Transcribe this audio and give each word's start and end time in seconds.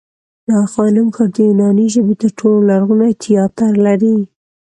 د 0.47 0.49
آی 0.59 0.67
خانم 0.73 1.07
ښار 1.15 1.29
د 1.35 1.37
یوناني 1.47 1.87
ژبې 1.93 2.15
تر 2.21 2.29
ټولو 2.39 2.57
لرغونی 2.69 3.11
تیاتر 3.23 3.71
لري 3.85 4.17